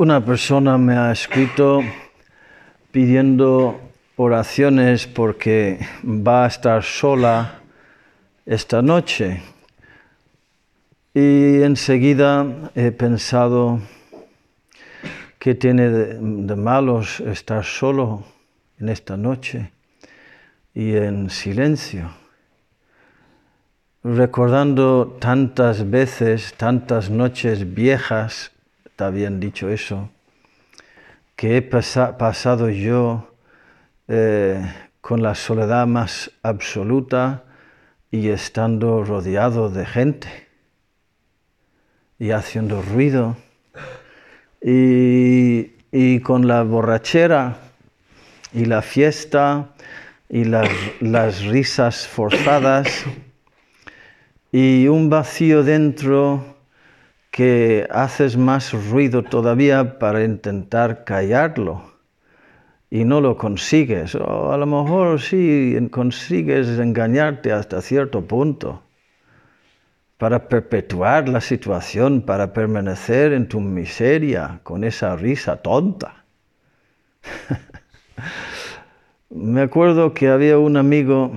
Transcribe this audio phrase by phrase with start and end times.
[0.00, 1.82] Una persona me ha escrito
[2.92, 3.80] pidiendo
[4.14, 7.58] oraciones porque va a estar sola
[8.46, 9.42] esta noche.
[11.12, 13.80] Y enseguida he pensado
[15.40, 18.22] qué tiene de, de malos estar solo
[18.78, 19.72] en esta noche
[20.74, 22.08] y en silencio,
[24.04, 28.52] recordando tantas veces, tantas noches viejas,
[28.98, 30.10] está bien dicho eso,
[31.36, 33.32] que he pasa, pasado yo
[34.08, 34.60] eh,
[35.00, 37.44] con la soledad más absoluta
[38.10, 40.48] y estando rodeado de gente
[42.18, 43.36] y haciendo ruido
[44.60, 47.56] y, con la borrachera
[48.52, 49.74] y la fiesta
[50.28, 53.04] y las risas forzadas
[54.50, 56.57] y un vacío dentro
[57.38, 61.84] que haces más ruido todavía para intentar callarlo
[62.90, 64.16] y no lo consigues.
[64.16, 68.82] O a lo mejor sí consigues engañarte hasta cierto punto
[70.16, 76.24] para perpetuar la situación, para permanecer en tu miseria con esa risa tonta.
[79.30, 81.30] Me acuerdo que había un amigo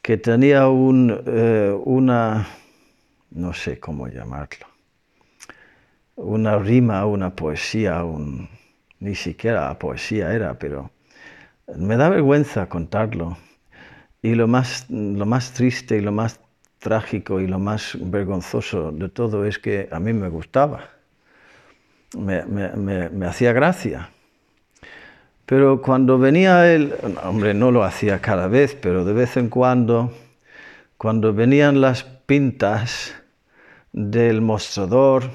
[0.00, 2.46] que tenía un, eh, una,
[3.34, 4.66] no sé cómo llamarlo,
[6.16, 8.48] una rima, una poesía, un,
[9.00, 10.90] ni siquiera poesía era, pero
[11.76, 13.36] me da vergüenza contarlo.
[14.22, 16.40] Y lo más, lo más triste y lo más
[16.78, 20.88] trágico y lo más vergonzoso de todo es que a mí me gustaba,
[22.16, 24.10] me, me, me, me hacía gracia.
[25.44, 30.10] Pero cuando venía él, hombre, no lo hacía cada vez, pero de vez en cuando,
[30.96, 33.14] cuando venían las pintas
[33.94, 35.30] del mostrador,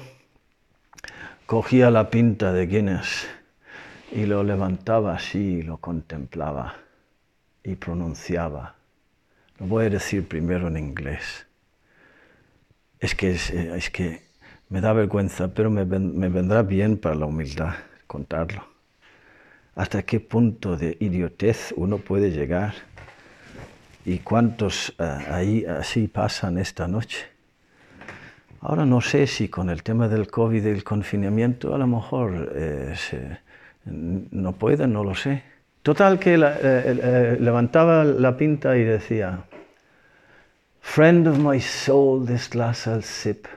[1.46, 3.26] cogía la pinta de Guinness
[4.12, 6.74] y lo levantaba así y lo contemplaba
[7.64, 8.74] y pronunciaba.
[9.58, 11.46] Lo voy a decir primero en inglés.
[12.98, 14.22] Es que, es, es que
[14.68, 17.74] me da vergüenza, pero me, vendrá bien para la humildad
[18.06, 18.68] contarlo
[19.74, 22.74] hasta qué punto de idiotez uno puede llegar
[24.04, 27.39] y cuántos uh, ahí así pasan esta noche.
[28.62, 32.52] Ahora no sé si con el tema del COVID y el confinamiento a lo mejor
[32.54, 32.94] eh,
[33.86, 35.42] no pueden, no lo sé.
[35.82, 36.60] Total que la, eh,
[37.02, 39.44] eh, levantaba la pinta y decía,
[40.82, 43.48] Friend of my soul, this glass I'll sip,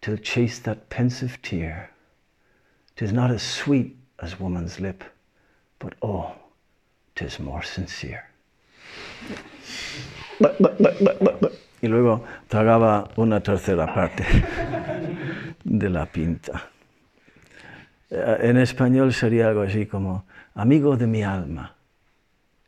[0.00, 1.90] till chase that pensive tear.
[2.96, 5.04] Tis not as sweet as woman's lip
[5.78, 6.32] but oh,
[7.14, 8.24] tis more sincere.
[11.80, 14.24] Y luego tragaba una tercera parte
[15.64, 16.70] de la pinta.
[18.10, 20.24] En español sería algo así como,
[20.54, 21.74] amigo de mi alma,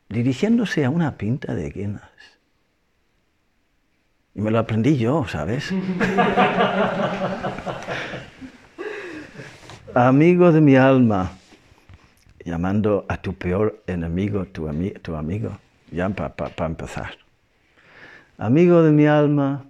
[0.09, 2.03] dirigiéndose a una pinta de Guinness.
[4.35, 5.73] Y me lo aprendí yo, ¿sabes?
[9.95, 11.33] amigo de mi alma,
[12.45, 15.51] llamando a tu peor enemigo tu, ami tu amigo,
[15.91, 17.17] ya para pa, pa empezar.
[18.41, 19.67] Amigo de mi alma,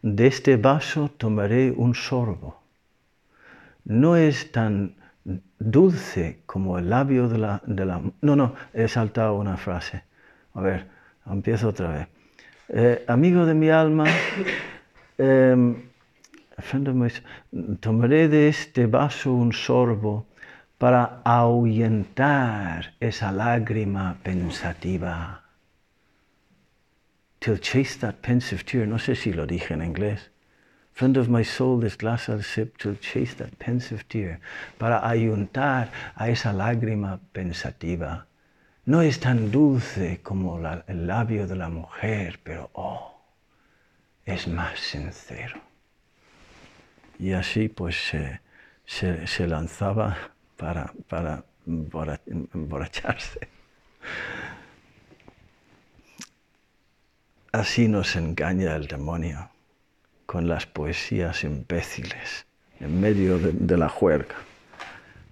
[0.00, 2.62] de este vaso tomaré un sorbo.
[3.84, 4.94] No es tan
[5.58, 7.84] dulce como el labio de la, de.
[8.22, 10.04] No, no, he saltado una frase.
[10.54, 10.88] A ver,
[11.26, 12.08] empiezo otra vez.
[12.70, 14.06] Eh, amigo de mi alma,
[15.18, 15.74] eh,
[17.80, 20.24] tomaré de este vaso un sorbo
[20.78, 25.41] para ahuyentar esa lágrima pensativa.
[27.42, 28.86] Till chase that pensive tear.
[28.86, 30.30] No sé si lo dije en inglés.
[30.92, 34.38] Friend of my soul, this glass I'll sip till chase that pensive tear.
[34.78, 38.26] Para ahuyentar a esa lágrima pensativa.
[38.86, 43.20] No es tan dulce como el labio de la mujer, pero oh,
[44.24, 45.60] es más sincero.
[47.18, 47.96] Y así pues
[48.84, 50.16] se lanzaba
[50.56, 53.48] para, para emborracharse.
[57.52, 59.50] Así nos engaña el demonio
[60.24, 62.46] con las poesías imbéciles
[62.80, 64.36] en medio de, la juerga.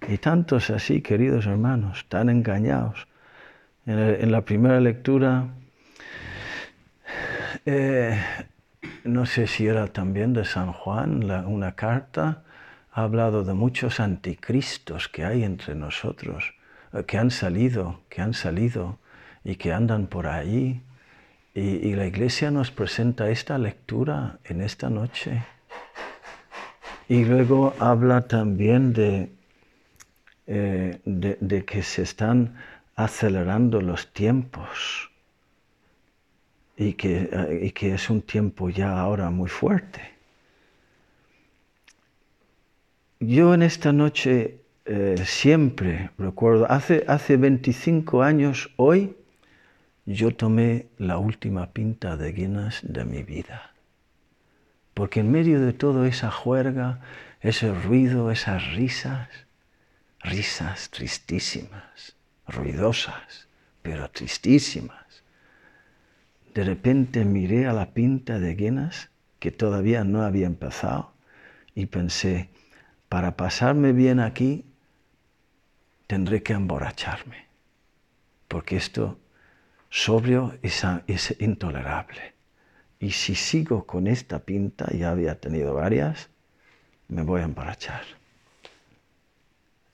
[0.07, 3.07] Y tantos así, queridos hermanos, tan engañados.
[3.87, 5.47] En, la primera lectura,
[7.65, 8.23] eh,
[9.03, 12.43] no sé si era también de San Juan, una carta
[12.91, 16.53] ha hablado de muchos anticristos que hay entre nosotros,
[16.93, 18.99] eh, que han salido, que han salido
[19.43, 20.83] y que andan por ahí.
[21.53, 25.43] Y, la iglesia nos presenta esta lectura en esta noche.
[27.09, 29.29] Y luego habla también de,
[30.47, 32.55] eh, de, de que se están
[32.95, 35.11] acelerando los tiempos
[36.77, 40.01] y que, y que es un tiempo ya ahora muy fuerte.
[43.19, 49.15] Yo en esta noche eh, siempre recuerdo, hace, hace 25 años hoy,
[50.05, 53.73] yo tomé la última pinta de Guinness de mi vida.
[54.93, 56.99] Porque en medio de toda esa juerga,
[57.39, 59.29] ese ruido, esas risas,
[60.19, 62.15] risas tristísimas,
[62.47, 63.47] ruidosas,
[63.81, 65.23] pero tristísimas,
[66.53, 69.09] de repente miré a la pinta de Guinness,
[69.39, 71.13] que todavía no había empezado,
[71.73, 72.49] y pensé,
[73.07, 74.65] para pasarme bien aquí,
[76.07, 77.47] tendré que emborracharme,
[78.47, 79.17] porque esto
[79.91, 82.33] sobrio es, es intolerable.
[82.99, 86.29] Y si sigo con esta pinta, ya había tenido varias,
[87.07, 88.03] me voy a emborrachar.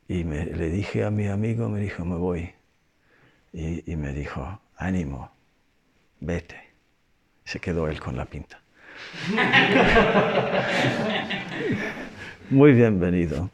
[0.08, 2.54] Y me, le dije a mi amigo, me dijo, me voy.
[3.52, 5.32] Y, y me dijo, ánimo,
[6.20, 6.62] vete.
[7.44, 8.62] Se quedó él con la pinta.
[12.50, 13.50] Muy bienvenido.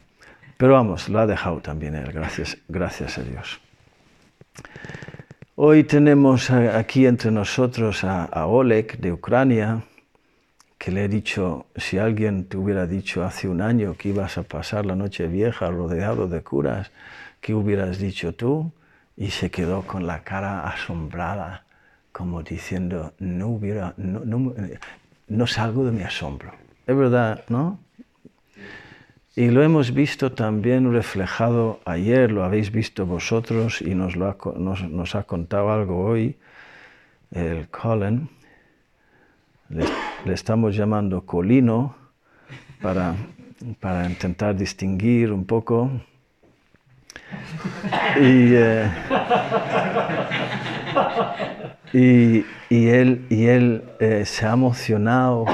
[0.58, 3.60] Pero vamos, lo ha dejado también él, gracias, gracias a Dios.
[5.66, 9.82] Hoy tenemos aquí entre nosotros a, Oleg de Ucrania,
[10.78, 14.44] que le he dicho, si alguien te hubiera dicho hace un año que ibas a
[14.44, 16.92] pasar la noche vieja rodeado de curas,
[17.40, 18.74] ¿qué hubieras dicho tú?
[19.16, 21.64] Y se quedó con la cara asombrada
[22.12, 26.52] como diciendo, no hubiera, no, salgo de mi asombro.
[26.86, 27.80] Es verdad, ¿no?
[29.36, 34.38] Y lo hemos visto también reflejado ayer, lo habéis visto vosotros y nos, lo ha,
[34.60, 36.38] nos, ha contado algo hoy
[37.32, 38.30] el Colin.
[39.70, 39.86] Le,
[40.32, 41.96] estamos llamando Colino
[42.80, 43.16] para,
[43.80, 45.90] para intentar distinguir un poco.
[48.22, 48.92] Y, eh,
[52.70, 55.46] y él, y él eh, se ha emocionado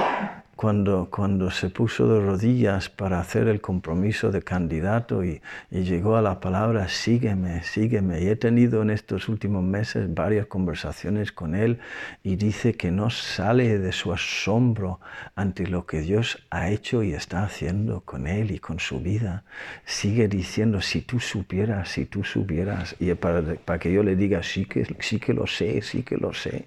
[0.59, 5.41] cuando, cuando se puso de rodillas para hacer el compromiso de candidato y,
[5.71, 8.21] y, llegó a la palabra sígueme, sígueme.
[8.21, 11.79] Y he tenido en estos últimos meses varias conversaciones con él
[12.23, 14.99] y dice que no sale de su asombro
[15.33, 19.45] ante lo que Dios ha hecho y está haciendo con él y con su vida.
[19.85, 24.43] Sigue diciendo, si tú supieras, si tú supieras, y para, para que yo le diga,
[24.43, 26.65] sí que, sí que lo sé, sí que lo sé.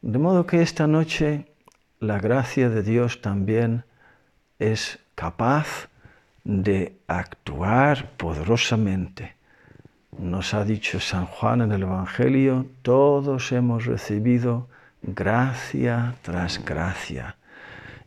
[0.00, 1.51] De modo que esta noche
[2.02, 3.84] la gracia de Dios también
[4.58, 5.88] es capaz
[6.42, 9.36] de actuar poderosamente.
[10.18, 14.68] Nos ha dicho San Juan en el Evangelio, todos hemos recibido
[15.00, 17.36] gracia tras gracia.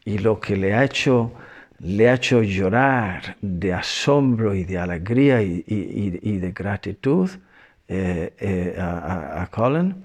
[0.03, 1.31] Y lo que le ha hecho,
[1.80, 5.62] le ha hecho llorar de asombro y de alegría y,
[6.39, 7.30] de gratitud
[7.88, 10.03] eh, eh, a, Colin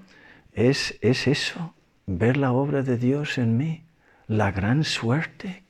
[0.53, 1.73] es, es eso,
[2.17, 3.83] ver la obra de Dios en mí,
[4.27, 5.63] la gran suerte,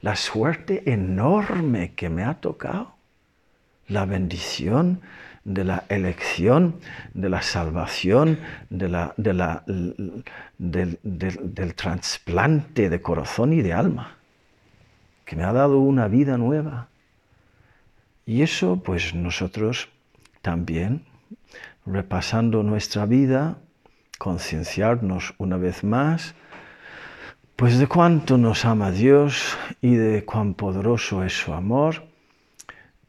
[0.00, 2.94] la suerte enorme que me ha tocado,
[3.86, 5.00] la bendición
[5.44, 6.76] de la elección,
[7.14, 8.38] de la salvación,
[8.70, 9.64] de la, de la,
[10.58, 14.16] del, del trasplante de corazón y de alma,
[15.24, 16.88] que me ha dado una vida nueva.
[18.26, 19.88] Y eso, pues nosotros
[20.42, 21.04] también,
[21.86, 23.58] repasando nuestra vida,
[24.18, 26.34] concienciarnos una vez más,
[27.56, 32.02] pues de cuánto nos ama Dios y de cuán poderoso es su amor.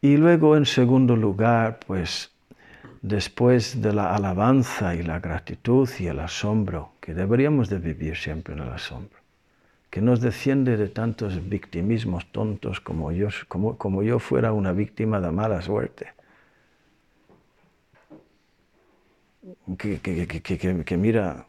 [0.02, 2.32] Y luego, en segundo lugar, pues
[3.02, 8.54] después de la alabanza y la gratitud y el asombro, que deberíamos de vivir siempre
[8.54, 9.20] en el asombro,
[9.90, 15.20] que nos defiende de tantos victimismos tontos como yo, como, como yo fuera una víctima
[15.20, 16.19] de mala suerte
[19.78, 21.46] que, que, mira,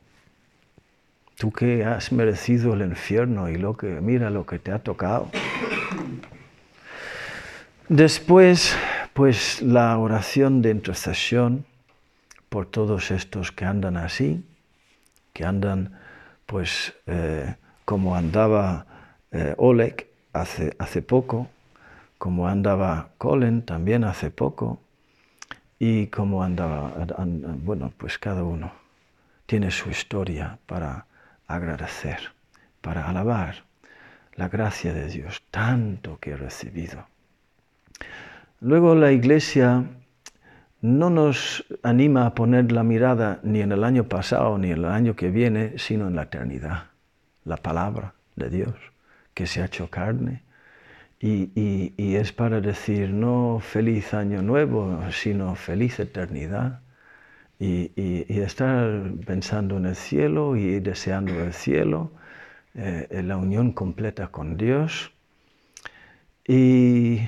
[1.37, 5.31] tú que has merecido el infierno y lo que mira lo que te ha tocado.
[7.89, 8.77] Después,
[9.15, 11.65] pues la oración de intercesión
[12.49, 14.45] por todos estos que andan así,
[15.33, 15.99] que andan
[16.47, 17.55] pues eh,
[17.85, 18.87] como andaba
[19.33, 21.49] eh, Oleg hace, hace poco,
[22.19, 24.81] como andaba Colin también hace poco,
[25.83, 26.93] y cómo andaba,
[27.65, 28.71] bueno, pues cada uno
[29.47, 31.07] tiene su historia para
[31.47, 32.19] agradecer,
[32.83, 33.65] para alabar
[34.35, 37.07] la gracia de Dios, tanto que he recibido.
[38.61, 39.85] Luego la iglesia
[40.83, 44.85] no nos anima a poner la mirada ni en el año pasado ni en el
[44.85, 46.85] año que viene, sino en la eternidad,
[47.47, 48.75] la palabra de Dios
[49.33, 50.43] que se ha hecho carne,
[51.23, 56.81] y, es para decir no feliz año nuevo, sino feliz eternidad.
[57.59, 57.93] Y,
[58.41, 62.11] estar pensando en el cielo y deseando el cielo,
[62.75, 65.13] eh, la unión completa con Dios.
[66.47, 67.21] Y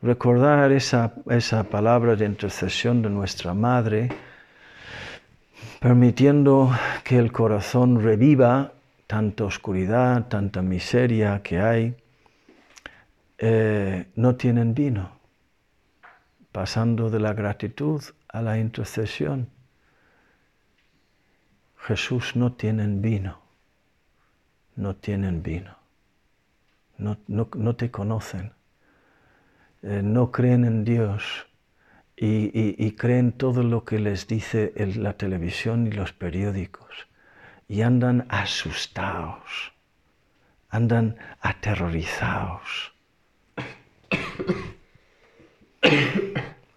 [0.00, 4.08] recordar esa, esa palabra de intercesión de nuestra Madre,
[5.80, 6.72] permitiendo
[7.04, 8.72] que el corazón reviva
[9.06, 11.94] tanta oscuridad, tanta miseria que hay
[13.40, 15.12] eh, no tienen vino,
[16.50, 19.48] pasando de la gratitud a la intercesión.
[21.76, 23.40] Jesús no tienen vino,
[24.74, 25.76] no tienen vino,
[26.98, 28.52] no, te conocen,
[29.82, 31.46] eh, no creen en Dios
[32.16, 37.06] y, creen todo lo que les dice la televisión y los periódicos.
[37.68, 39.72] Y andan asustados,
[40.70, 42.97] andan aterrorizados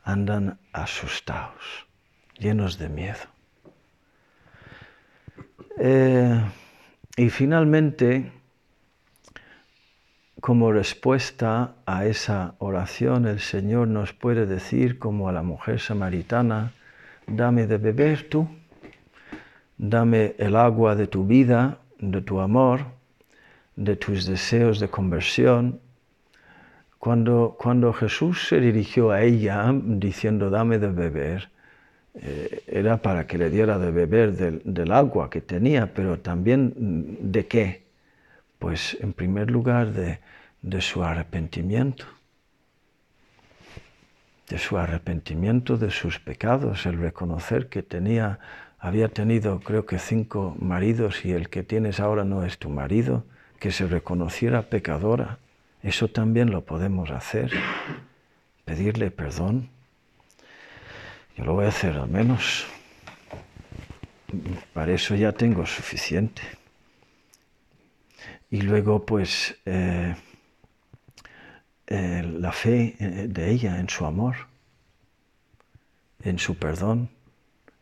[0.04, 1.88] andan asustados,
[2.38, 3.20] llenos de miedo.
[5.80, 6.42] Eh,
[7.18, 8.32] y finalmente,
[10.40, 16.74] como respuesta a esa oración, el Señor nos puede decir, como a la mujer samaritana,
[17.28, 18.48] dame de beber tú,
[19.78, 22.86] dame el agua de tu vida, de tu amor,
[23.76, 25.80] de tus deseos de conversión,
[27.02, 31.50] cuando, cuando Jesús se dirigió a ella diciendo, dame de beber,
[32.14, 37.32] eh, era para que le diera de beber del, agua que tenía, pero también mm,
[37.32, 37.86] de qué?
[38.60, 40.20] Pues en primer lugar de,
[40.62, 42.06] de su arrepentimiento,
[44.48, 48.38] de su arrepentimiento de sus pecados, el reconocer que tenía,
[48.78, 53.26] había tenido creo que cinco maridos y el que tienes ahora no es tu marido,
[53.60, 55.40] que se reconociera pecadora
[55.84, 57.52] eso también lo podemos hacer,
[58.66, 59.70] pedirle perdón.
[61.36, 62.68] Yo lo voy a hacer al menos.
[64.74, 66.42] Para eso ya tengo suficiente.
[68.50, 70.16] Y luego, pues, eh,
[71.88, 74.36] eh, la fe eh, de ella en su amor,
[76.22, 77.10] en su perdón,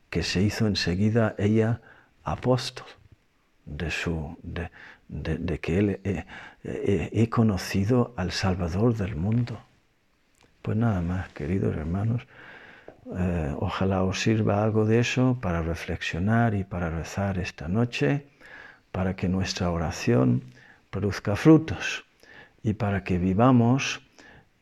[0.10, 1.82] que se hizo enseguida ella
[2.24, 2.99] apóstol
[3.69, 4.38] de, su,
[5.07, 6.25] de, que Él eh,
[6.63, 9.59] eh, he conocido al Salvador del mundo.
[10.61, 12.27] Pues nada más, queridos hermanos,
[13.17, 18.27] eh, ojalá os sirva algo de eso para reflexionar y para rezar esta noche,
[18.91, 20.43] para que nuestra oración
[20.89, 22.05] produzca frutos
[22.63, 24.01] y para que vivamos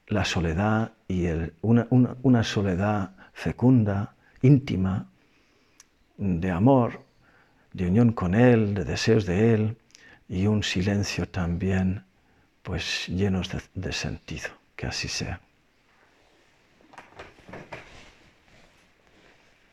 [0.08, 5.08] la soledad y el, una, una soledad fecunda, íntima,
[6.18, 7.07] de amor,
[7.78, 9.78] de unión con Él, de deseos de Él
[10.28, 12.04] y un silencio también
[12.64, 14.50] pues llenos de, de sentido.
[14.76, 15.42] Que así sea.